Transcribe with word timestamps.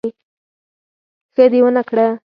ښه 1.33 1.45
دي 1.51 1.59
ونکړه 1.63 2.07